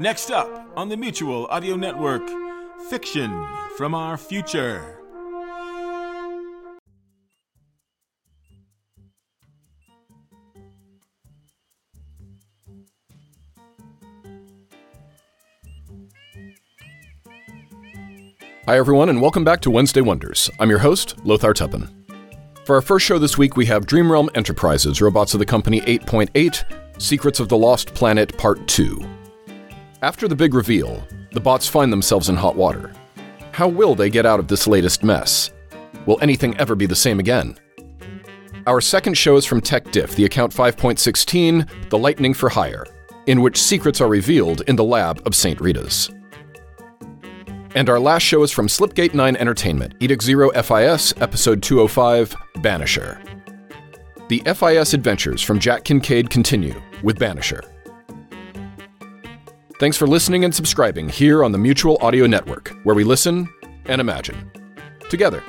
Next 0.00 0.30
up 0.30 0.70
on 0.76 0.88
the 0.88 0.96
Mutual 0.96 1.46
Audio 1.46 1.74
Network, 1.74 2.22
Fiction 2.88 3.44
from 3.76 3.96
Our 3.96 4.16
Future. 4.16 4.96
Hi, 18.66 18.78
everyone, 18.78 19.08
and 19.08 19.20
welcome 19.20 19.42
back 19.42 19.60
to 19.62 19.70
Wednesday 19.72 20.00
Wonders. 20.00 20.48
I'm 20.60 20.70
your 20.70 20.78
host, 20.78 21.16
Lothar 21.24 21.52
Tuppen. 21.52 21.92
For 22.64 22.76
our 22.76 22.82
first 22.82 23.04
show 23.04 23.18
this 23.18 23.36
week, 23.36 23.56
we 23.56 23.66
have 23.66 23.84
Dreamrealm 23.86 24.28
Enterprises, 24.36 25.00
Robotz 25.00 25.34
of 25.34 25.40
the 25.40 25.46
Company 25.46 25.80
8.8, 25.80 27.02
Secrets 27.02 27.40
of 27.40 27.48
the 27.48 27.56
Lost 27.56 27.94
Planet 27.94 28.38
Part 28.38 28.64
2. 28.68 29.17
After 30.00 30.28
the 30.28 30.36
big 30.36 30.54
reveal, 30.54 31.04
the 31.32 31.40
bots 31.40 31.66
find 31.66 31.92
themselves 31.92 32.28
in 32.28 32.36
hot 32.36 32.54
water. 32.54 32.92
How 33.50 33.66
will 33.66 33.96
they 33.96 34.10
get 34.10 34.26
out 34.26 34.38
of 34.38 34.46
this 34.46 34.68
latest 34.68 35.02
mess? 35.02 35.50
Will 36.06 36.20
anything 36.22 36.56
ever 36.58 36.76
be 36.76 36.86
the 36.86 36.94
same 36.94 37.18
again? 37.18 37.56
Our 38.68 38.80
second 38.80 39.14
show 39.14 39.36
is 39.36 39.44
from 39.44 39.60
Tech 39.60 39.90
Diff, 39.90 40.14
the 40.14 40.24
account 40.24 40.54
5.16, 40.54 41.90
The 41.90 41.98
Lightning 41.98 42.32
for 42.32 42.48
Hire, 42.48 42.86
in 43.26 43.40
which 43.40 43.60
secrets 43.60 44.00
are 44.00 44.08
revealed 44.08 44.60
in 44.68 44.76
the 44.76 44.84
lab 44.84 45.20
of 45.26 45.34
St. 45.34 45.60
Rita's. 45.60 46.10
And 47.74 47.90
our 47.90 47.98
last 47.98 48.22
show 48.22 48.44
is 48.44 48.52
from 48.52 48.68
Slipgate 48.68 49.14
9 49.14 49.34
Entertainment, 49.34 49.94
Edict 49.98 50.22
Zero 50.22 50.50
FIS, 50.50 51.12
Episode 51.20 51.60
205, 51.60 52.36
Banisher. 52.58 53.20
The 54.28 54.42
FIS 54.46 54.94
adventures 54.94 55.42
from 55.42 55.58
Jack 55.58 55.82
Kincaid 55.82 56.30
continue 56.30 56.80
with 57.02 57.18
Banisher. 57.18 57.62
Thanks 59.78 59.96
for 59.96 60.08
listening 60.08 60.44
and 60.44 60.52
subscribing 60.52 61.08
here 61.08 61.44
on 61.44 61.52
the 61.52 61.58
Mutual 61.58 61.98
Audio 62.00 62.26
Network, 62.26 62.76
where 62.82 62.96
we 62.96 63.04
listen 63.04 63.48
and 63.84 64.00
imagine 64.00 64.50
together. 65.08 65.40